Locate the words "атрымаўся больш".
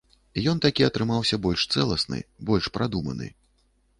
0.85-1.67